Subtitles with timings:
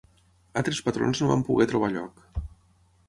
[0.61, 2.27] Altres patrons no van poder trobar lloc.